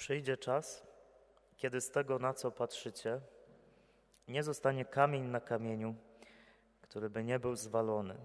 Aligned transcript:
Przyjdzie 0.00 0.36
czas, 0.36 0.86
kiedy 1.56 1.80
z 1.80 1.90
tego, 1.90 2.18
na 2.18 2.34
co 2.34 2.50
patrzycie, 2.50 3.20
nie 4.28 4.42
zostanie 4.42 4.84
kamień 4.84 5.22
na 5.22 5.40
kamieniu, 5.40 5.94
który 6.80 7.10
by 7.10 7.24
nie 7.24 7.38
był 7.38 7.56
zwalony. 7.56 8.16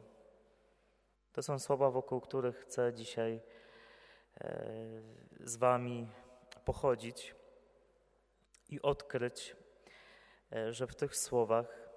To 1.33 1.43
są 1.43 1.59
słowa, 1.59 1.91
wokół 1.91 2.21
których 2.21 2.57
chcę 2.57 2.93
dzisiaj 2.93 3.41
e, 4.41 4.59
z 5.39 5.55
Wami 5.55 6.07
pochodzić 6.65 7.35
i 8.69 8.81
odkryć, 8.81 9.55
e, 10.51 10.73
że 10.73 10.87
w 10.87 10.95
tych 10.95 11.15
słowach 11.15 11.89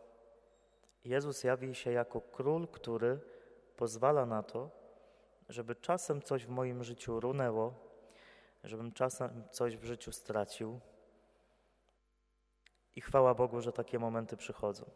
Jezus 1.05 1.45
jawi 1.45 1.75
się 1.75 1.93
jako 1.93 2.21
król, 2.21 2.69
który 2.69 3.21
pozwala 3.77 4.27
na 4.27 4.43
to, 4.43 4.71
żeby 5.49 5.75
czasem 5.75 6.23
coś 6.23 6.47
w 6.47 6.49
moim 6.49 6.85
życiu 6.85 7.21
runęło, 7.21 7.88
żebym 8.69 8.93
czasem 8.93 9.45
coś 9.51 9.77
w 9.77 9.85
życiu 9.85 10.13
stracił. 10.13 10.81
I 12.97 13.01
chwała 13.01 13.35
Bogu, 13.35 13.61
że 13.61 13.73
takie 13.73 13.99
momenty 13.99 14.37
przychodzą. 14.37 14.91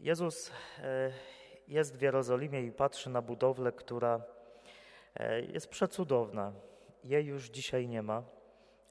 Jezus 0.00 0.50
e, 0.78 1.12
jest 1.68 1.96
w 1.96 2.02
Jerozolimie 2.02 2.62
i 2.62 2.72
patrzy 2.72 3.10
na 3.10 3.22
budowlę, 3.22 3.72
która 3.72 4.22
e, 5.14 5.40
jest 5.40 5.68
przecudowna. 5.68 6.52
Jej 7.04 7.26
już 7.26 7.48
dzisiaj 7.48 7.88
nie 7.88 8.02
ma. 8.02 8.22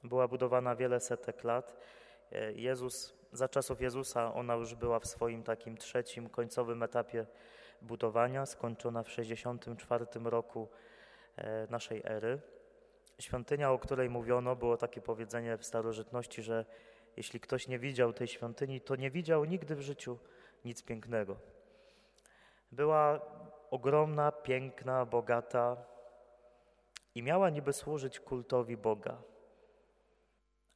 Była 0.04 0.28
budowana 0.28 0.76
wiele 0.76 1.00
setek 1.00 1.44
lat. 1.44 1.76
E, 2.32 2.52
Jezus, 2.52 3.14
za 3.32 3.48
czasów 3.48 3.80
Jezusa 3.80 4.34
ona 4.34 4.54
już 4.54 4.74
była 4.74 5.00
w 5.00 5.06
swoim 5.06 5.42
takim 5.42 5.76
trzecim, 5.76 6.28
końcowym 6.28 6.82
etapie 6.82 7.26
budowania, 7.82 8.46
skończona 8.46 9.02
w 9.02 9.10
64 9.10 10.06
roku 10.24 10.68
naszej 11.70 12.02
ery. 12.04 12.40
Świątynia, 13.18 13.72
o 13.72 13.78
której 13.78 14.10
mówiono, 14.10 14.56
było 14.56 14.76
takie 14.76 15.00
powiedzenie 15.00 15.58
w 15.58 15.64
starożytności, 15.64 16.42
że 16.42 16.64
jeśli 17.16 17.40
ktoś 17.40 17.68
nie 17.68 17.78
widział 17.78 18.12
tej 18.12 18.28
świątyni, 18.28 18.80
to 18.80 18.96
nie 18.96 19.10
widział 19.10 19.44
nigdy 19.44 19.76
w 19.76 19.80
życiu 19.80 20.18
nic 20.64 20.82
pięknego. 20.82 21.36
Była 22.72 23.20
ogromna, 23.70 24.32
piękna, 24.32 25.06
bogata 25.06 25.76
i 27.14 27.22
miała 27.22 27.50
niby 27.50 27.72
służyć 27.72 28.20
kultowi 28.20 28.76
Boga. 28.76 29.22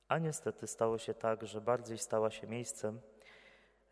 A 0.09 0.19
niestety 0.19 0.67
stało 0.67 0.99
się 0.99 1.15
tak, 1.15 1.47
że 1.47 1.61
bardziej 1.61 1.99
stała 1.99 2.31
się 2.31 2.47
miejscem, 2.47 3.01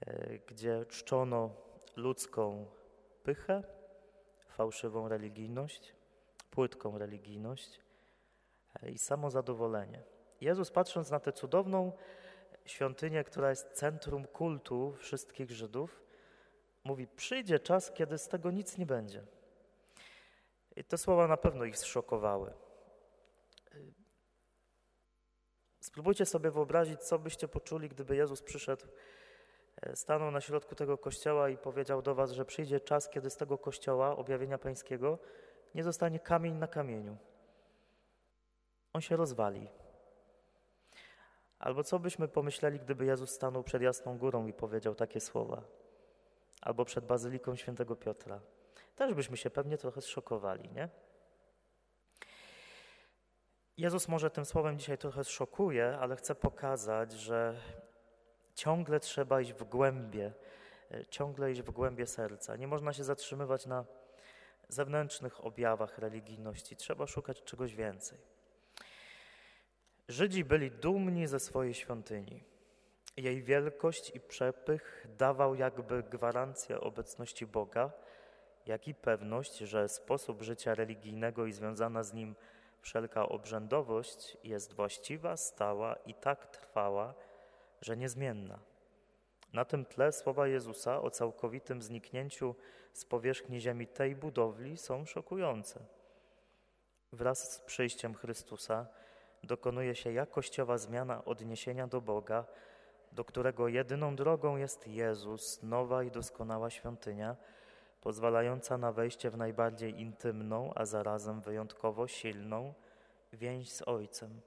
e, 0.00 0.38
gdzie 0.38 0.84
czczono 0.88 1.50
ludzką 1.96 2.66
pychę, 3.22 3.62
fałszywą 4.48 5.08
religijność, 5.08 5.94
płytką 6.54 6.98
religijność 6.98 7.80
e, 8.82 8.90
i 8.90 8.98
samozadowolenie. 8.98 10.02
Jezus 10.40 10.70
patrząc 10.70 11.10
na 11.10 11.20
tę 11.20 11.32
cudowną 11.32 11.92
świątynię, 12.64 13.24
która 13.24 13.50
jest 13.50 13.72
centrum 13.72 14.26
kultu 14.26 14.94
wszystkich 14.98 15.50
Żydów, 15.50 16.02
mówi: 16.84 17.06
Przyjdzie 17.06 17.58
czas, 17.58 17.92
kiedy 17.92 18.18
z 18.18 18.28
tego 18.28 18.50
nic 18.50 18.78
nie 18.78 18.86
będzie. 18.86 19.24
I 20.76 20.84
te 20.84 20.98
słowa 20.98 21.26
na 21.28 21.36
pewno 21.36 21.64
ich 21.64 21.78
zszokowały. 21.78 22.52
Spróbujcie 25.80 26.26
sobie 26.26 26.50
wyobrazić, 26.50 27.00
co 27.00 27.18
byście 27.18 27.48
poczuli, 27.48 27.88
gdyby 27.88 28.16
Jezus 28.16 28.42
przyszedł, 28.42 28.86
e, 29.82 29.96
stanął 29.96 30.30
na 30.30 30.40
środku 30.40 30.74
tego 30.74 30.98
kościoła 30.98 31.48
i 31.48 31.58
powiedział 31.58 32.02
do 32.02 32.14
Was, 32.14 32.30
że 32.30 32.44
przyjdzie 32.44 32.80
czas, 32.80 33.08
kiedy 33.08 33.30
z 33.30 33.36
tego 33.36 33.58
kościoła, 33.58 34.16
objawienia 34.16 34.58
Pańskiego, 34.58 35.18
nie 35.74 35.82
zostanie 35.82 36.20
kamień 36.20 36.54
na 36.54 36.66
kamieniu. 36.66 37.16
On 38.92 39.00
się 39.00 39.16
rozwali. 39.16 39.68
Albo 41.58 41.84
co 41.84 41.98
byśmy 41.98 42.28
pomyśleli, 42.28 42.80
gdyby 42.80 43.04
Jezus 43.04 43.30
stanął 43.30 43.62
przed 43.62 43.82
Jasną 43.82 44.18
Górą 44.18 44.46
i 44.46 44.52
powiedział 44.52 44.94
takie 44.94 45.20
słowa? 45.20 45.62
Albo 46.60 46.84
przed 46.84 47.06
Bazyliką 47.06 47.56
Świętego 47.56 47.96
Piotra. 47.96 48.40
Też 48.96 49.14
byśmy 49.14 49.36
się 49.36 49.50
pewnie 49.50 49.78
trochę 49.78 50.00
zszokowali, 50.00 50.70
nie? 50.72 50.88
Jezus 53.76 54.08
może 54.08 54.30
tym 54.30 54.44
słowem 54.44 54.78
dzisiaj 54.78 54.98
trochę 54.98 55.24
szokuje, 55.24 55.98
ale 56.00 56.16
chce 56.16 56.34
pokazać, 56.34 57.12
że 57.12 57.60
ciągle 58.54 59.00
trzeba 59.00 59.40
iść 59.40 59.52
w 59.52 59.64
głębie, 59.64 60.32
e, 60.90 61.06
ciągle 61.06 61.52
iść 61.52 61.62
w 61.62 61.70
głębie 61.70 62.06
serca. 62.06 62.56
Nie 62.56 62.66
można 62.66 62.92
się 62.92 63.04
zatrzymywać 63.04 63.66
na 63.66 63.84
zewnętrznych 64.74 65.44
objawach 65.44 65.98
religijności, 65.98 66.76
trzeba 66.76 67.06
szukać 67.06 67.42
czegoś 67.42 67.74
więcej. 67.74 68.18
Żydzi 70.08 70.44
byli 70.44 70.70
dumni 70.70 71.26
ze 71.26 71.40
swojej 71.40 71.74
świątyni. 71.74 72.44
Jej 73.16 73.42
wielkość 73.42 74.12
i 74.14 74.20
przepych 74.20 75.06
dawał 75.18 75.54
jakby 75.54 76.02
gwarancję 76.02 76.80
obecności 76.80 77.46
Boga, 77.46 77.92
jak 78.66 78.88
i 78.88 78.94
pewność, 78.94 79.58
że 79.58 79.88
sposób 79.88 80.42
życia 80.42 80.74
religijnego 80.74 81.46
i 81.46 81.52
związana 81.52 82.02
z 82.02 82.12
nim 82.12 82.34
Wszelka 82.84 83.28
obrzędowość 83.28 84.36
jest 84.44 84.72
właściwa, 84.72 85.36
stała 85.36 85.94
i 85.94 86.14
tak 86.14 86.46
trwała, 86.46 87.14
że 87.80 87.96
niezmienna. 87.96 88.58
Na 89.54 89.64
tym 89.64 89.84
tle 89.84 90.12
słowa 90.12 90.48
Jezusa 90.48 91.02
o 91.02 91.10
całkowitym 91.10 91.82
zniknięciu 91.82 92.54
z 92.92 93.04
powierzchni 93.04 93.60
ziemi 93.60 93.86
tej 93.86 94.16
budowli 94.16 94.76
są 94.76 95.06
szokujące. 95.06 95.80
Wraz 97.12 97.52
z 97.52 97.60
przyjściem 97.60 98.14
Chrystusa 98.14 98.86
dokonuje 99.42 99.94
się 99.94 100.12
jakościowa 100.12 100.78
zmiana 100.78 101.24
odniesienia 101.24 101.86
do 101.86 102.00
Boga, 102.00 102.44
do 103.12 103.24
którego 103.24 103.68
jedyną 103.68 104.16
drogą 104.16 104.56
jest 104.56 104.86
Jezus, 104.86 105.62
nowa 105.62 106.02
i 106.02 106.10
doskonała 106.10 106.70
świątynia, 106.70 107.36
pozwalająca 108.00 108.78
na 108.78 108.92
wejście 108.92 109.30
w 109.30 109.36
najbardziej 109.36 110.00
intymną, 110.00 110.70
a 110.74 110.84
zarazem 110.84 111.40
wyjątkowo 111.40 112.08
silną 112.08 112.74
więź 113.32 113.72
z 113.72 113.82
Ojcem. 113.82 114.40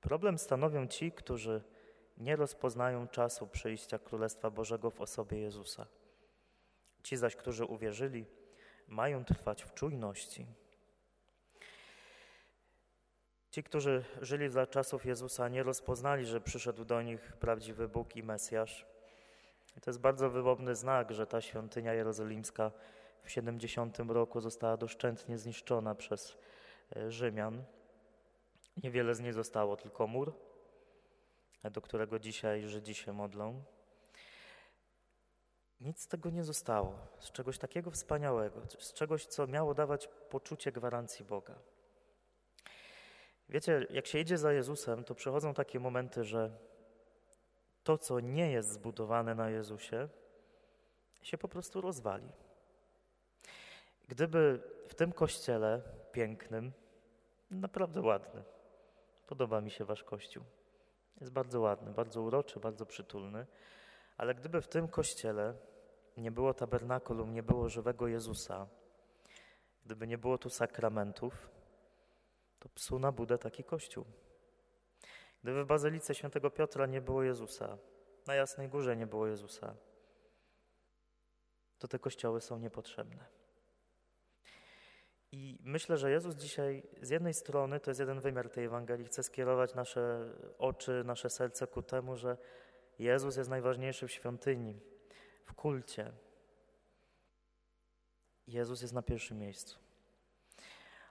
Problem 0.00 0.38
stanowią 0.38 0.86
ci, 0.86 1.12
którzy 1.12 1.62
nie 2.20 2.36
rozpoznają 2.36 3.08
czasu 3.08 3.46
przyjścia 3.46 3.98
Królestwa 3.98 4.50
Bożego 4.50 4.90
w 4.90 5.00
osobie 5.00 5.38
Jezusa. 5.38 5.86
Ci 7.02 7.16
zaś, 7.16 7.36
którzy 7.36 7.64
uwierzyli, 7.64 8.26
mają 8.88 9.24
trwać 9.24 9.62
w 9.62 9.74
czujności. 9.74 10.46
Ci, 13.50 13.62
którzy 13.62 14.04
żyli 14.20 14.48
za 14.48 14.66
czasów 14.66 15.06
Jezusa, 15.06 15.48
nie 15.48 15.62
rozpoznali, 15.62 16.26
że 16.26 16.40
przyszedł 16.40 16.84
do 16.84 17.02
nich 17.02 17.20
prawdziwy 17.20 17.88
Bóg 17.88 18.16
i 18.16 18.22
Mesjasz. 18.22 18.86
I 19.76 19.80
to 19.80 19.90
jest 19.90 20.00
bardzo 20.00 20.30
wymowny 20.30 20.74
znak, 20.74 21.10
że 21.10 21.26
ta 21.26 21.40
świątynia 21.40 21.94
jerozolimska 21.94 22.70
w 23.22 23.30
70 23.30 23.98
roku 23.98 24.40
została 24.40 24.76
doszczętnie 24.76 25.38
zniszczona 25.38 25.94
przez 25.94 26.36
e, 26.96 27.10
Rzymian. 27.10 27.64
Niewiele 28.82 29.14
z 29.14 29.20
niej 29.20 29.32
zostało, 29.32 29.76
tylko 29.76 30.06
mur, 30.06 30.32
do 31.64 31.80
którego 31.80 32.18
dzisiaj 32.18 32.68
Żydzi 32.68 32.94
się 32.94 33.12
modlą. 33.12 33.64
Nic 35.80 36.00
z 36.00 36.06
tego 36.06 36.30
nie 36.30 36.44
zostało, 36.44 36.98
z 37.18 37.32
czegoś 37.32 37.58
takiego 37.58 37.90
wspaniałego, 37.90 38.60
z 38.78 38.92
czegoś, 38.92 39.26
co 39.26 39.46
miało 39.46 39.74
dawać 39.74 40.08
poczucie 40.08 40.72
gwarancji 40.72 41.24
Boga. 41.24 41.54
Wiecie, 43.48 43.86
jak 43.90 44.06
się 44.06 44.18
idzie 44.18 44.38
za 44.38 44.52
Jezusem, 44.52 45.04
to 45.04 45.14
przychodzą 45.14 45.54
takie 45.54 45.80
momenty, 45.80 46.24
że 46.24 46.50
to, 47.84 47.98
co 47.98 48.20
nie 48.20 48.52
jest 48.52 48.68
zbudowane 48.68 49.34
na 49.34 49.50
Jezusie, 49.50 50.08
się 51.22 51.38
po 51.38 51.48
prostu 51.48 51.80
rozwali. 51.80 52.28
Gdyby 54.08 54.62
w 54.88 54.94
tym 54.94 55.12
kościele 55.12 55.82
pięknym, 56.12 56.72
naprawdę 57.50 58.00
ładny, 58.00 58.42
podoba 59.26 59.60
mi 59.60 59.70
się 59.70 59.84
wasz 59.84 60.04
kościół. 60.04 60.44
Jest 61.20 61.32
bardzo 61.32 61.60
ładny, 61.60 61.92
bardzo 61.92 62.22
uroczy, 62.22 62.60
bardzo 62.60 62.86
przytulny, 62.86 63.46
ale 64.16 64.34
gdyby 64.34 64.60
w 64.60 64.68
tym 64.68 64.88
kościele 64.88 65.54
nie 66.16 66.30
było 66.30 66.54
tabernakulum, 66.54 67.32
nie 67.32 67.42
było 67.42 67.68
żywego 67.68 68.08
Jezusa, 68.08 68.66
gdyby 69.84 70.06
nie 70.06 70.18
było 70.18 70.38
tu 70.38 70.50
sakramentów, 70.50 71.50
to 72.58 72.68
psu 72.68 72.98
na 72.98 73.12
budę 73.12 73.38
taki 73.38 73.64
kościół. 73.64 74.04
Gdyby 75.42 75.64
w 75.64 75.66
Bazylice 75.66 76.14
Świętego 76.14 76.50
Piotra 76.50 76.86
nie 76.86 77.00
było 77.00 77.22
Jezusa, 77.22 77.78
na 78.26 78.34
Jasnej 78.34 78.68
Górze 78.68 78.96
nie 78.96 79.06
było 79.06 79.26
Jezusa, 79.26 79.74
to 81.78 81.88
te 81.88 81.98
kościoły 81.98 82.40
są 82.40 82.58
niepotrzebne. 82.58 83.39
I 85.32 85.58
myślę, 85.64 85.96
że 85.96 86.10
Jezus 86.10 86.34
dzisiaj 86.34 86.82
z 87.02 87.10
jednej 87.10 87.34
strony, 87.34 87.80
to 87.80 87.90
jest 87.90 88.00
jeden 88.00 88.20
wymiar 88.20 88.50
tej 88.50 88.64
Ewangelii, 88.64 89.06
chce 89.06 89.22
skierować 89.22 89.74
nasze 89.74 90.32
oczy, 90.58 91.02
nasze 91.04 91.30
serce 91.30 91.66
ku 91.66 91.82
temu, 91.82 92.16
że 92.16 92.36
Jezus 92.98 93.36
jest 93.36 93.50
najważniejszy 93.50 94.08
w 94.08 94.12
świątyni, 94.12 94.80
w 95.44 95.54
kulcie. 95.54 96.12
Jezus 98.46 98.82
jest 98.82 98.94
na 98.94 99.02
pierwszym 99.02 99.38
miejscu. 99.38 99.78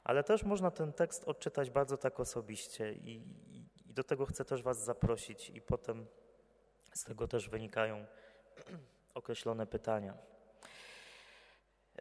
Ale 0.04 0.24
też 0.24 0.44
można 0.44 0.72
ten 0.72 0.94
tekst 0.94 1.24
odczytać 1.24 1.70
bardzo 1.70 1.98
tak 1.98 2.20
osobiście 2.20 2.94
i, 2.94 3.16
i, 3.48 3.90
i 3.90 3.94
do 3.94 4.04
tego 4.04 4.26
chcę 4.26 4.46
też 4.46 4.64
Was 4.64 4.84
zaprosić 4.84 5.50
i 5.50 5.62
potem 5.62 6.06
z 6.94 7.04
tego 7.04 7.28
też 7.28 7.50
wynikają 7.50 8.06
określone 9.14 9.68
pytania. 9.68 10.18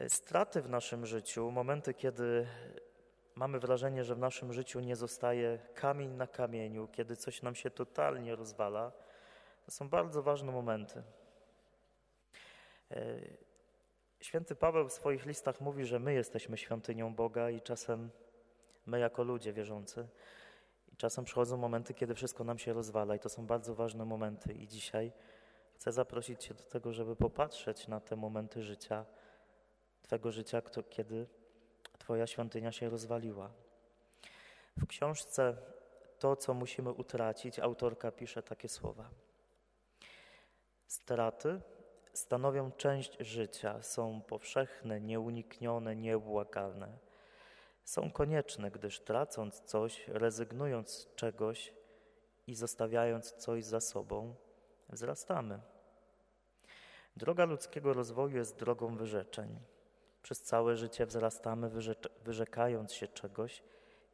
Straty 0.06 0.62
w 0.62 0.68
naszym 0.68 1.06
życiu, 1.06 1.50
momenty, 1.50 1.94
kiedy 1.94 2.46
mamy 3.34 3.60
wrażenie, 3.60 4.04
że 4.04 4.14
w 4.14 4.18
naszym 4.18 4.52
życiu 4.52 4.80
nie 4.80 4.96
zostaje 4.96 5.58
kamień 5.74 6.10
na 6.10 6.26
kamieniu, 6.26 6.88
kiedy 6.88 7.16
coś 7.16 7.42
nam 7.42 7.54
się 7.54 7.70
totalnie 7.70 8.36
rozwala, 8.36 8.92
to 9.64 9.70
są 9.70 9.88
bardzo 9.88 10.22
ważne 10.22 10.52
momenty. 10.52 11.02
E, 12.90 13.20
święty 14.20 14.54
Paweł 14.56 14.88
w 14.88 14.92
swoich 14.92 15.26
listach 15.26 15.60
mówi, 15.60 15.84
że 15.84 15.98
my 15.98 16.14
jesteśmy 16.14 16.56
świątynią 16.56 17.14
Boga 17.14 17.50
i 17.50 17.60
czasem 17.60 18.10
my 18.86 18.98
jako 18.98 19.22
ludzie 19.22 19.52
wierzący. 19.52 20.08
I 20.92 20.96
czasem 20.96 21.24
przychodzą 21.24 21.56
momenty, 21.56 21.94
kiedy 21.94 22.14
wszystko 22.14 22.44
nam 22.44 22.58
się 22.58 22.72
rozwala 22.72 23.14
i 23.14 23.18
to 23.18 23.28
są 23.28 23.46
bardzo 23.46 23.74
ważne 23.74 24.04
momenty. 24.04 24.52
I 24.52 24.68
dzisiaj 24.68 25.12
chcę 25.74 25.92
zaprosić 25.92 26.44
Cię 26.44 26.54
do 26.54 26.62
tego, 26.62 26.92
żeby 26.92 27.16
popatrzeć 27.16 27.88
na 27.88 28.00
te 28.00 28.16
momenty 28.16 28.62
życia, 28.62 29.04
Twego 30.08 30.32
życia, 30.32 30.62
kiedy 30.90 31.26
Twoja 31.98 32.26
świątynia 32.26 32.72
się 32.72 32.90
rozwaliła. 32.90 33.50
W 34.76 34.86
książce 34.86 35.56
To, 36.18 36.36
co 36.36 36.54
musimy 36.54 36.92
utracić, 36.92 37.58
autorka 37.58 38.12
pisze 38.12 38.42
takie 38.42 38.68
słowa. 38.68 39.10
Straty 40.86 41.60
stanowią 42.12 42.72
część 42.72 43.16
życia, 43.20 43.82
są 43.82 44.22
powszechne, 44.22 45.00
nieuniknione, 45.00 45.96
nieubłagalne. 45.96 46.98
Są 47.84 48.10
konieczne, 48.10 48.70
gdyż 48.70 49.00
tracąc 49.00 49.60
coś, 49.60 50.08
rezygnując 50.08 50.90
z 50.90 51.14
czegoś 51.14 51.74
i 52.46 52.54
zostawiając 52.54 53.32
coś 53.32 53.64
za 53.64 53.80
sobą, 53.80 54.34
wzrastamy. 54.88 55.60
Droga 57.16 57.44
ludzkiego 57.44 57.92
rozwoju 57.92 58.36
jest 58.36 58.56
drogą 58.56 58.96
wyrzeczeń. 58.96 59.60
Przez 60.22 60.42
całe 60.42 60.76
życie 60.76 61.06
wzrastamy, 61.06 61.70
wyrzekając 62.24 62.92
się 62.92 63.08
czegoś 63.08 63.62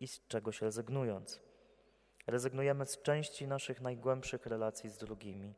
i 0.01 0.09
z 0.09 0.27
czegoś 0.27 0.63
rezygnując. 0.63 1.41
Rezygnujemy 2.27 2.87
z 2.87 3.03
części 3.03 3.47
naszych 3.47 3.81
najgłębszych 3.81 4.47
relacji 4.47 4.91
z 4.91 4.99
drugimi. 4.99 5.55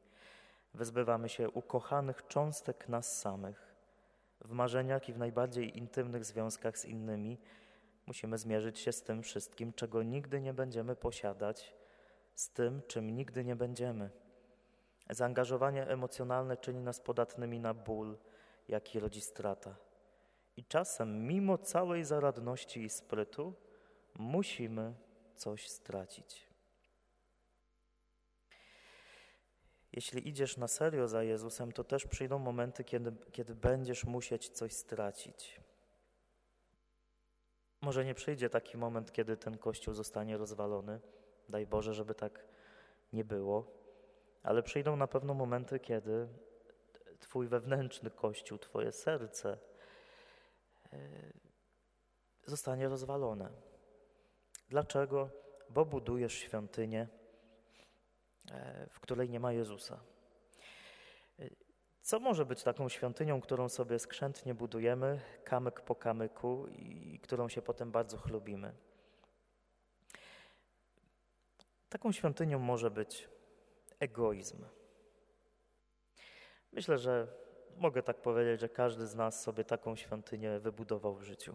Wyzbywamy 0.75 1.29
się 1.29 1.51
ukochanych 1.51 2.27
cząstek 2.27 2.89
nas 2.89 3.21
samych. 3.21 3.75
W 4.41 4.51
marzeniach 4.51 5.09
i 5.09 5.13
w 5.13 5.19
najbardziej 5.19 5.79
intymnych 5.79 6.25
związkach 6.25 6.79
z 6.79 6.85
innymi 6.85 7.39
musimy 8.07 8.39
zmierzyć 8.39 8.79
się 8.79 8.93
z 8.93 9.03
tym 9.03 9.23
wszystkim, 9.23 9.73
czego 9.73 10.03
nigdy 10.03 10.41
nie 10.41 10.55
będziemy 10.55 10.97
posiadać, 10.97 11.75
z 12.35 12.51
tym, 12.51 12.83
czym 12.87 13.11
nigdy 13.11 13.45
nie 13.45 13.57
będziemy. 13.57 14.11
Zaangażowanie 15.11 15.89
emocjonalne 15.89 16.57
czyni 16.57 16.81
nas 16.81 17.01
podatnymi 17.01 17.61
na 17.61 17.75
ból, 17.75 18.19
jaki 18.69 19.01
rodzi 19.01 19.21
strata. 19.21 19.77
I 20.57 20.65
czasem, 20.65 21.27
mimo 21.27 21.59
całej 21.59 22.05
zaradności 22.05 22.83
i 22.83 22.89
sprytu, 22.89 23.55
musimy 24.15 24.95
coś 25.35 25.69
stracić. 25.69 26.47
Jeśli 29.93 30.29
idziesz 30.29 30.57
na 30.57 30.69
serio 30.69 31.09
za 31.09 31.23
Jezusem, 31.23 31.73
to 31.73 31.85
też 31.85 32.07
przyjdą 32.07 32.39
momenty, 32.39 32.85
kiedy, 32.85 33.13
kiedy 33.33 33.55
będziesz 33.55 34.05
musieć 34.05 34.49
coś 34.49 34.73
stracić. 34.73 35.61
Może 37.81 38.05
nie 38.05 38.15
przyjdzie 38.15 38.51
taki 38.51 38.77
moment, 38.77 39.13
kiedy 39.13 39.37
ten 39.37 39.59
kościół 39.59 39.95
zostanie 39.95 40.37
rozwalony. 40.37 41.01
Daj 41.49 41.67
Boże, 41.67 41.95
żeby 41.95 42.15
tak 42.15 42.45
nie 43.13 43.25
było. 43.25 43.67
Ale 44.43 44.63
przyjdą 44.63 44.97
na 44.97 45.07
pewno 45.07 45.35
momenty, 45.35 45.81
kiedy 45.81 46.29
Twój 47.21 47.49
wewnętrzny 47.49 48.11
kościół, 48.11 48.59
Twoje 48.59 48.93
serce, 48.93 49.59
zostanie 52.47 52.89
rozwalone. 52.89 53.51
Dlaczego? 54.69 55.31
Bo 55.71 55.85
budujesz 55.85 56.35
świątynię, 56.35 57.09
e, 58.51 58.87
w 58.91 59.01
której 59.01 59.31
nie 59.31 59.41
ma 59.41 59.53
Jezusa. 59.53 60.01
E, 61.39 61.51
co 62.03 62.21
może 62.21 62.47
być 62.47 62.63
taką 62.63 62.89
świątynią, 62.89 63.41
którą 63.41 63.69
sobie 63.69 63.99
skrzętnie 63.99 64.55
budujemy, 64.55 65.21
kamyk 65.45 65.81
po 65.81 65.95
kamyku 65.95 66.67
i 66.69 67.21
którą 67.23 67.49
się 67.49 67.63
potem 67.63 67.93
bardzo 67.93 68.19
chlubimy? 68.19 68.75
Taką 71.89 72.13
świątynią 72.13 72.59
może 72.59 72.91
być 72.91 73.29
egoizm. 74.01 74.65
Myślę, 76.73 76.99
że 76.99 77.46
mogę 77.79 78.03
tak 78.03 78.17
powiedzieć, 78.17 78.61
że 78.61 78.69
każdy 78.69 79.07
z 79.07 79.15
nas 79.15 79.43
sobie 79.43 79.65
taką 79.65 79.97
świątynię 79.97 80.59
wybudował 80.59 81.15
w 81.15 81.23
życiu. 81.23 81.55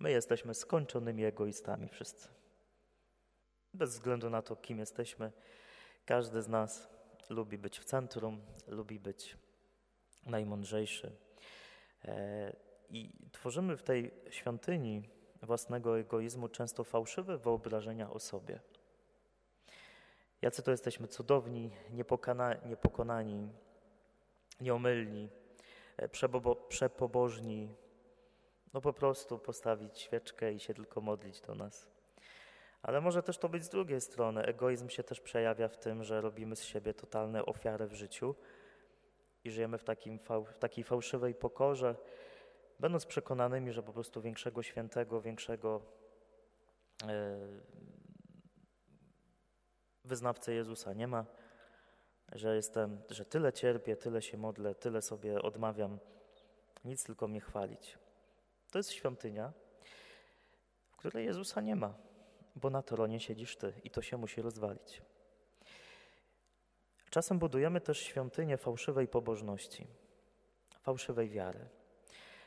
My 0.00 0.10
jesteśmy 0.10 0.54
skończonymi 0.54 1.24
egoistami 1.24 1.88
wszyscy. 1.88 2.28
Bez 3.74 3.90
względu 3.90 4.30
na 4.30 4.42
to, 4.42 4.56
kim 4.56 4.78
jesteśmy, 4.78 5.32
każdy 6.04 6.42
z 6.42 6.48
nas 6.48 6.88
lubi 7.30 7.58
być 7.58 7.78
w 7.78 7.84
centrum, 7.84 8.40
lubi 8.66 9.00
być 9.00 9.36
najmądrzejszy. 10.26 11.12
E, 12.04 12.52
I 12.90 13.10
tworzymy 13.32 13.76
w 13.76 13.82
tej 13.82 14.10
świątyni 14.30 15.08
własnego 15.42 15.98
egoizmu 15.98 16.48
często 16.48 16.84
fałszywe 16.84 17.38
wyobrażenia 17.38 18.10
o 18.10 18.18
sobie. 18.18 18.60
Jacy 20.42 20.62
to 20.62 20.70
jesteśmy 20.70 21.08
cudowni, 21.08 21.70
niepokonani, 22.64 23.52
nieomylni, 24.60 25.30
e, 25.96 26.08
przepobożni, 26.68 27.74
no 28.74 28.80
po 28.80 28.92
prostu 28.92 29.38
postawić 29.38 29.98
świeczkę 29.98 30.52
i 30.52 30.60
się 30.60 30.74
tylko 30.74 31.00
modlić 31.00 31.40
do 31.40 31.54
nas. 31.54 31.90
Ale 32.82 33.00
może 33.00 33.22
też 33.22 33.38
to 33.38 33.48
być 33.48 33.64
z 33.64 33.68
drugiej 33.68 34.00
strony. 34.00 34.42
Egoizm 34.42 34.88
się 34.88 35.02
też 35.02 35.20
przejawia 35.20 35.68
w 35.68 35.76
tym, 35.76 36.04
że 36.04 36.20
robimy 36.20 36.56
z 36.56 36.64
siebie 36.64 36.94
totalne 36.94 37.46
ofiary 37.46 37.86
w 37.86 37.94
życiu 37.94 38.34
i 39.44 39.50
żyjemy 39.50 39.78
w, 39.78 39.84
takim, 39.84 40.18
w 40.46 40.58
takiej 40.58 40.84
fałszywej 40.84 41.34
pokorze, 41.34 41.96
będąc 42.80 43.06
przekonanymi, 43.06 43.72
że 43.72 43.82
po 43.82 43.92
prostu 43.92 44.22
większego 44.22 44.62
świętego, 44.62 45.20
większego 45.20 45.82
e, 47.08 47.38
wyznawcy 50.04 50.54
Jezusa 50.54 50.92
nie 50.92 51.08
ma 51.08 51.26
że 52.32 52.56
jestem, 52.56 53.00
że 53.10 53.24
tyle 53.24 53.52
cierpię, 53.52 53.96
tyle 53.96 54.22
się 54.22 54.38
modlę, 54.38 54.74
tyle 54.74 55.02
sobie 55.02 55.42
odmawiam, 55.42 55.98
nic 56.84 57.04
tylko 57.04 57.28
mnie 57.28 57.40
chwalić. 57.40 57.98
To 58.70 58.78
jest 58.78 58.90
świątynia, 58.90 59.52
w 60.92 60.96
której 60.96 61.26
Jezusa 61.26 61.60
nie 61.60 61.76
ma, 61.76 61.94
bo 62.56 62.70
na 62.70 62.82
tronie 62.82 63.20
siedzisz 63.20 63.56
Ty 63.56 63.72
i 63.84 63.90
to 63.90 64.02
się 64.02 64.16
musi 64.16 64.42
rozwalić. 64.42 65.02
Czasem 67.10 67.38
budujemy 67.38 67.80
też 67.80 67.98
świątynię 67.98 68.56
fałszywej 68.56 69.08
pobożności, 69.08 69.86
fałszywej 70.80 71.28
wiary. 71.28 71.68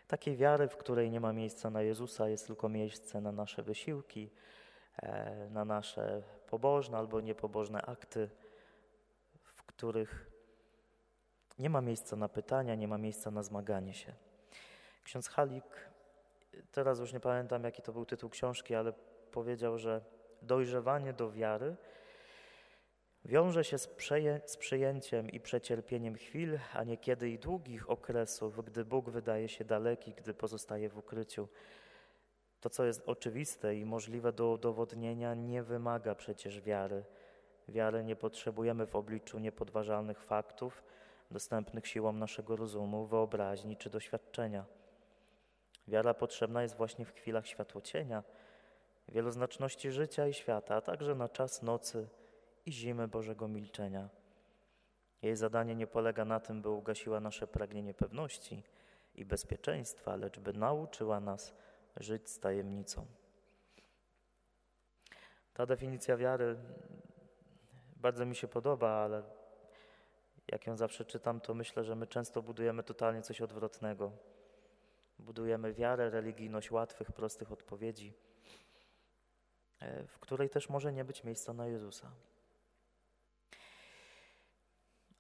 Takiej 0.08 0.36
wiary, 0.36 0.68
w 0.68 0.78
której 0.78 1.12
nie 1.12 1.20
ma 1.20 1.34
miejsca 1.34 1.70
na 1.70 1.82
Jezusa, 1.82 2.30
jest 2.30 2.48
tylko 2.48 2.70
miejsce 2.70 3.22
na 3.22 3.32
nasze 3.32 3.64
wysiłki, 3.64 4.30
e, 5.02 5.50
na 5.50 5.66
nasze 5.66 6.22
pobożne 6.48 6.98
albo 6.98 7.22
niepobożne 7.22 7.82
akty, 7.82 8.30
których 9.78 10.32
nie 11.60 11.70
ma 11.70 11.82
miejsca 11.82 12.16
na 12.16 12.30
pytania, 12.30 12.76
nie 12.76 12.88
ma 12.88 12.98
miejsca 12.98 13.32
na 13.32 13.44
zmaganie 13.44 13.94
się. 13.94 14.14
Ksiądz 15.04 15.28
Halik, 15.28 15.90
teraz 16.72 17.00
już 17.00 17.14
nie 17.14 17.20
pamiętam 17.20 17.64
jaki 17.64 17.82
to 17.82 17.94
był 17.94 18.06
tytuł 18.06 18.30
książki, 18.30 18.76
ale 18.76 18.94
powiedział, 19.32 19.78
że 19.78 20.02
dojrzewanie 20.42 21.14
do 21.14 21.32
wiary 21.32 21.76
wiąże 23.26 23.64
się 23.64 23.78
z, 23.78 23.90
z 24.46 24.58
przyjęciem 24.58 25.30
i 25.30 25.40
przecierpieniem 25.40 26.16
chwil, 26.16 26.60
a 26.74 26.84
niekiedy 26.84 27.30
i 27.30 27.40
długich 27.40 27.90
okresów, 27.90 28.66
gdy 28.66 28.86
Bóg 28.86 29.10
wydaje 29.10 29.50
się 29.50 29.66
daleki, 29.66 30.14
gdy 30.14 30.34
pozostaje 30.34 30.90
w 30.90 30.98
ukryciu. 30.98 31.48
To, 32.62 32.70
co 32.70 32.86
jest 32.86 33.02
oczywiste 33.06 33.76
i 33.76 33.86
możliwe 33.86 34.34
do 34.34 34.52
udowodnienia, 34.52 35.34
nie 35.34 35.64
wymaga 35.64 36.16
przecież 36.16 36.62
wiary 36.62 37.04
Wiary 37.68 38.04
nie 38.04 38.16
potrzebujemy 38.16 38.86
w 38.86 38.96
obliczu 38.96 39.40
niepodważalnych 39.40 40.24
faktów, 40.24 40.84
dostępnych 41.32 41.88
siłą 41.88 42.12
naszego 42.12 42.56
rozumu, 42.56 43.06
wyobraźni 43.06 43.78
czy 43.78 43.90
doświadczenia. 43.90 44.66
Wiara 45.88 46.14
potrzebna 46.14 46.64
jest 46.64 46.76
właśnie 46.76 47.06
w 47.06 47.14
chwilach 47.14 47.48
światłocienia, 47.48 48.24
wieloznaczności 49.08 49.92
życia 49.92 50.28
i 50.28 50.34
świata, 50.34 50.76
a 50.76 50.82
także 50.82 51.16
na 51.16 51.30
czas 51.30 51.62
nocy 51.62 52.08
i 52.66 52.72
zimy 52.72 53.08
Bożego 53.08 53.48
milczenia. 53.48 54.10
Jej 55.22 55.36
zadanie 55.36 55.76
nie 55.76 55.88
polega 55.88 56.26
na 56.26 56.40
tym, 56.40 56.62
by 56.62 56.70
ugasiła 56.70 57.20
nasze 57.20 57.48
pragnienie 57.48 57.94
pewności 57.94 58.64
i 59.16 59.26
bezpieczeństwa, 59.26 60.16
lecz 60.16 60.40
by 60.40 60.54
nauczyła 60.54 61.20
nas 61.20 61.54
żyć 61.98 62.30
z 62.30 62.40
tajemnicą. 62.40 63.06
Ta 65.54 65.66
definicja 65.66 66.18
wiary 66.18 66.58
bardzo 68.06 68.26
mi 68.26 68.36
się 68.36 68.48
podoba, 68.48 68.90
ale 68.90 69.24
jak 70.48 70.68
ją 70.68 70.78
zawsze 70.78 71.06
czytam, 71.06 71.42
to 71.42 71.54
myślę, 71.54 71.84
że 71.84 71.96
my 71.96 72.08
często 72.08 72.42
budujemy 72.42 72.84
totalnie 72.84 73.22
coś 73.22 73.42
odwrotnego. 73.42 74.12
Budujemy 75.20 75.74
wiarę, 75.74 76.10
religijność 76.10 76.72
łatwych, 76.72 77.12
prostych 77.12 77.52
odpowiedzi, 77.52 78.14
e, 79.80 80.08
w 80.08 80.20
której 80.20 80.50
też 80.50 80.70
może 80.70 80.94
nie 80.94 81.06
być 81.06 81.24
miejsca 81.24 81.54
na 81.54 81.68
Jezusa. 81.68 82.12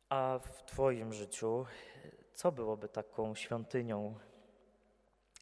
A 0.09 0.39
w 0.43 0.63
Twoim 0.63 1.13
życiu, 1.13 1.65
co 2.33 2.51
byłoby 2.51 2.89
taką 2.89 3.35
świątynią, 3.35 4.19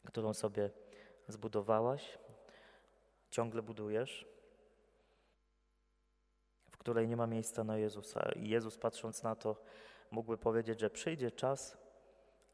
którą 0.07 0.33
sobie 0.33 0.69
zbudowałaś, 1.27 2.19
ciągle 3.29 3.61
budujesz, 3.61 4.33
której 6.83 7.07
nie 7.07 7.17
ma 7.17 7.27
miejsca 7.27 7.63
na 7.63 7.77
Jezusa? 7.77 8.31
I 8.35 8.49
Jezus, 8.49 8.77
patrząc 8.77 9.23
na 9.23 9.35
to, 9.35 9.55
mógłby 10.11 10.37
powiedzieć, 10.37 10.79
że 10.79 10.89
przyjdzie 10.89 11.31
czas, 11.31 11.77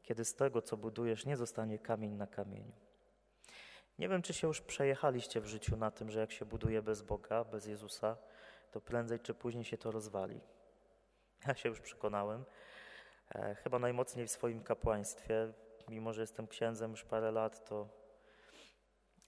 kiedy 0.02 0.24
z 0.24 0.34
tego, 0.34 0.62
co 0.62 0.76
budujesz, 0.76 1.26
nie 1.26 1.36
zostanie 1.36 1.78
kamień 1.78 2.12
na 2.12 2.26
kamieniu. 2.26 2.72
Nie 3.98 4.08
wiem, 4.08 4.22
czy 4.22 4.34
się 4.34 4.46
już 4.46 4.60
przejechaliście 4.60 5.40
w 5.40 5.46
życiu 5.46 5.76
na 5.76 5.90
tym, 5.90 6.10
że 6.10 6.20
jak 6.20 6.32
się 6.32 6.44
buduje 6.44 6.82
bez 6.82 7.02
Boga, 7.02 7.44
bez 7.44 7.66
Jezusa, 7.66 8.16
to 8.70 8.80
prędzej 8.80 9.20
czy 9.20 9.34
później 9.34 9.64
się 9.64 9.78
to 9.78 9.90
rozwali. 9.90 10.40
Ja 11.46 11.54
się 11.54 11.68
już 11.68 11.80
przekonałem. 11.80 12.44
E, 13.34 13.54
chyba 13.54 13.78
najmocniej 13.78 14.26
w 14.26 14.30
swoim 14.30 14.62
kapłaństwie, 14.62 15.52
mimo 15.88 16.12
że 16.12 16.20
jestem 16.20 16.46
księdzem 16.46 16.90
już 16.90 17.04
parę 17.04 17.32
lat, 17.32 17.68
to 17.68 17.88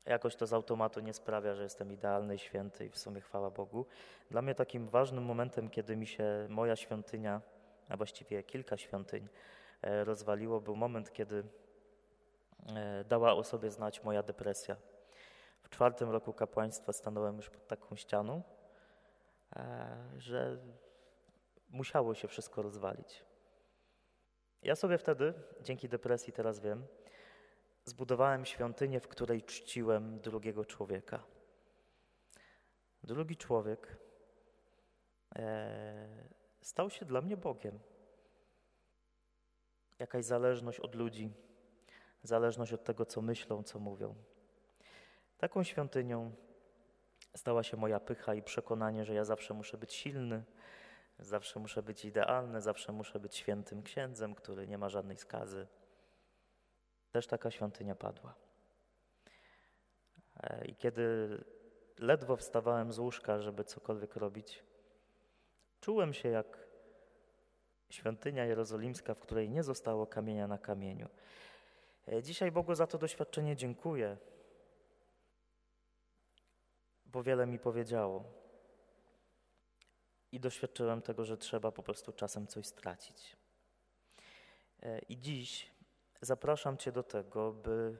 jakoś 0.06 0.36
to 0.36 0.46
z 0.46 0.52
automatu 0.52 1.00
nie 1.00 1.12
sprawia, 1.12 1.54
że 1.54 1.62
jestem 1.62 1.92
idealny 1.92 2.38
święty 2.38 2.86
i 2.86 2.90
w 2.90 2.98
sumie 2.98 3.20
chwała 3.20 3.50
Bogu. 3.50 3.86
Dla 4.30 4.42
mnie 4.42 4.54
takim 4.54 4.88
ważnym 4.88 5.24
momentem, 5.24 5.70
kiedy 5.70 5.96
mi 5.96 6.06
się 6.06 6.46
moja 6.48 6.76
świątynia, 6.76 7.40
a 7.88 7.96
właściwie 7.96 8.42
kilka 8.42 8.76
świątyń 8.76 9.28
e, 9.82 10.04
rozwaliło, 10.04 10.60
był 10.60 10.76
moment, 10.76 11.12
kiedy 11.12 11.44
e, 12.76 13.04
dała 13.04 13.34
o 13.34 13.44
sobie 13.44 13.70
znać 13.70 14.02
moja 14.02 14.22
depresja. 14.22 14.76
W 15.62 15.68
czwartym 15.68 16.10
roku 16.10 16.32
kapłaństwa 16.32 16.92
stanąłem 16.92 17.36
już 17.36 17.50
pod 17.50 17.66
taką 17.66 17.96
ścianą, 17.96 18.42
że 20.16 20.58
musiało 21.70 22.14
się 22.14 22.28
wszystko 22.28 22.62
rozwalić. 22.62 23.24
Ja 24.62 24.76
sobie 24.76 24.98
wtedy, 24.98 25.34
dzięki 25.60 25.88
depresji 25.88 26.32
teraz 26.32 26.60
wiem, 26.60 26.86
zbudowałem 27.84 28.44
świątynię, 28.44 29.00
w 29.00 29.08
której 29.08 29.42
czciłem 29.42 30.20
drugiego 30.20 30.64
człowieka. 30.64 31.22
Drugi 33.02 33.36
człowiek 33.36 33.96
e, 35.36 36.28
stał 36.60 36.90
się 36.90 37.04
dla 37.04 37.20
mnie 37.20 37.36
Bogiem. 37.36 37.78
Jakaś 39.98 40.24
zależność 40.24 40.80
od 40.80 40.94
ludzi, 40.94 41.32
zależność 42.22 42.72
od 42.72 42.84
tego, 42.84 43.06
co 43.06 43.22
myślą, 43.22 43.62
co 43.62 43.78
mówią. 43.78 44.14
Taką 45.38 45.64
świątynią 45.64 46.32
stała 47.36 47.62
się 47.62 47.76
moja 47.76 48.00
pycha 48.00 48.34
i 48.34 48.42
przekonanie, 48.42 49.04
że 49.04 49.14
ja 49.14 49.24
zawsze 49.24 49.54
muszę 49.54 49.78
być 49.78 49.92
silny, 49.92 50.44
Zawsze 51.18 51.60
muszę 51.60 51.82
być 51.82 52.04
idealny, 52.04 52.60
zawsze 52.60 52.92
muszę 52.92 53.20
być 53.20 53.36
świętym 53.36 53.82
księdzem, 53.82 54.34
który 54.34 54.66
nie 54.68 54.78
ma 54.78 54.88
żadnej 54.88 55.16
skazy. 55.16 55.66
Też 57.12 57.26
taka 57.26 57.50
świątynia 57.50 57.94
padła. 57.94 58.34
E, 60.36 60.64
I 60.64 60.76
kiedy 60.76 61.28
ledwo 61.98 62.36
wstawałem 62.36 62.92
z 62.92 62.98
łóżka, 62.98 63.42
żeby 63.42 63.64
cokolwiek 63.64 64.16
robić, 64.16 64.64
czułem 65.80 66.14
się 66.14 66.28
jak 66.28 66.58
świątynia 67.90 68.44
jerozolimska, 68.44 69.14
w 69.14 69.18
której 69.18 69.50
nie 69.50 69.62
zostało 69.62 70.06
kamienia 70.06 70.46
na 70.46 70.58
kamieniu. 70.58 71.08
E, 72.08 72.22
dzisiaj 72.22 72.52
Bogu 72.52 72.74
za 72.74 72.86
to 72.86 72.98
doświadczenie 72.98 73.56
dziękuję, 73.56 74.16
bo 77.06 77.22
wiele 77.22 77.46
mi 77.46 77.58
powiedziało. 77.58 78.24
I 80.32 80.40
doświadczyłem 80.40 81.02
tego, 81.02 81.24
że 81.24 81.36
trzeba 81.36 81.72
po 81.72 81.82
prostu 81.82 82.12
czasem 82.12 82.46
coś 82.46 82.66
stracić. 82.66 83.36
E, 84.82 84.98
I 84.98 85.18
dziś 85.18 85.71
zapraszam 86.22 86.76
Cię 86.76 86.92
do 86.92 87.02
tego, 87.02 87.52
by 87.52 87.98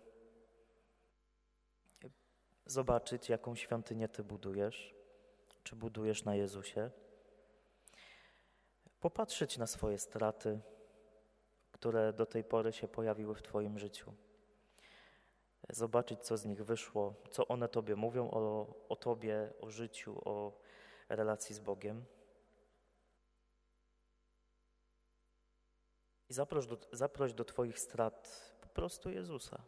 zobaczyć, 2.66 3.28
jaką 3.28 3.54
świątynię 3.54 4.08
Ty 4.08 4.24
budujesz, 4.24 4.94
czy 5.62 5.76
budujesz 5.76 6.24
na 6.24 6.34
Jezusie, 6.34 6.90
popatrzeć 9.00 9.58
na 9.58 9.66
swoje 9.66 9.98
straty, 9.98 10.60
które 11.72 12.12
do 12.12 12.26
tej 12.26 12.44
pory 12.44 12.72
się 12.72 12.88
pojawiły 12.88 13.34
w 13.34 13.42
Twoim 13.42 13.78
życiu, 13.78 14.14
zobaczyć, 15.70 16.20
co 16.20 16.36
z 16.36 16.44
nich 16.44 16.64
wyszło, 16.64 17.14
co 17.30 17.48
one 17.48 17.68
Tobie 17.68 17.96
mówią 17.96 18.30
o, 18.30 18.74
o 18.88 18.96
Tobie, 18.96 19.52
o 19.60 19.70
życiu, 19.70 20.20
o 20.24 20.52
relacji 21.08 21.54
z 21.54 21.58
Bogiem. 21.58 22.04
I 26.32 26.34
zaproś 26.34 26.66
do, 26.66 26.78
zaproś 26.92 27.34
do 27.34 27.44
Twoich 27.44 27.78
strat 27.78 28.52
po 28.60 28.68
prostu 28.68 29.10
Jezusa. 29.10 29.62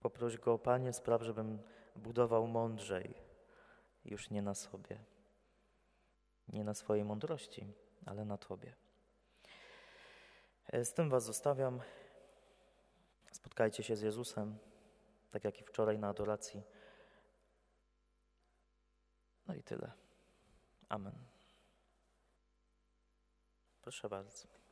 Poproś 0.00 0.38
Go, 0.38 0.58
Panie, 0.58 0.92
spraw, 0.92 1.22
żebym 1.22 1.62
budował 1.96 2.46
mądrzej, 2.46 3.14
już 4.04 4.30
nie 4.30 4.42
na 4.42 4.54
sobie, 4.54 5.04
nie 6.48 6.64
na 6.64 6.74
swojej 6.74 7.04
mądrości, 7.04 7.72
ale 8.06 8.24
na 8.24 8.38
Tobie. 8.38 8.74
E, 10.66 10.84
z 10.84 10.94
tym 10.94 11.10
Was 11.10 11.24
zostawiam. 11.24 11.80
Spotkajcie 13.32 13.82
się 13.82 13.96
z 13.96 14.00
Jezusem, 14.02 14.58
tak 15.30 15.44
jak 15.44 15.60
i 15.60 15.64
wczoraj 15.64 15.98
na 15.98 16.08
adoracji. 16.08 16.62
No 19.46 19.54
i 19.54 19.62
tyle. 19.62 19.92
Amen. 20.88 21.14
Proszę 23.82 24.08
bardzo. 24.08 24.63